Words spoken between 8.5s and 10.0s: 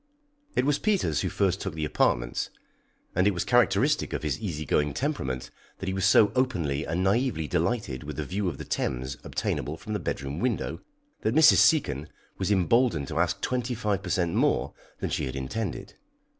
the Thames obtainable from the